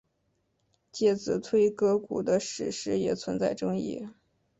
[0.91, 4.09] 介子推割股的史实也存在争议。